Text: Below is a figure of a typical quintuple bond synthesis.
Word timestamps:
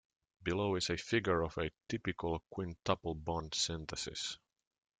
Below 0.41 0.77
is 0.77 0.89
a 0.89 0.97
figure 0.97 1.43
of 1.43 1.59
a 1.59 1.69
typical 1.87 2.41
quintuple 2.49 3.13
bond 3.13 3.53
synthesis. 3.53 4.39